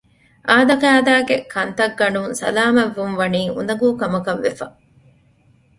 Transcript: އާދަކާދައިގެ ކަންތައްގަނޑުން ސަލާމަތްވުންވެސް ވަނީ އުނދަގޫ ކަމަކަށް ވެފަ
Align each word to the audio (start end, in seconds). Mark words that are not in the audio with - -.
އާދަކާދައިގެ 0.49 1.35
ކަންތައްގަނޑުން 1.53 2.33
ސަލާމަތްވުންވެސް 2.41 3.19
ވަނީ 3.21 3.41
އުނދަގޫ 3.55 3.87
ކަމަކަށް 4.01 4.43
ވެފަ 4.45 4.67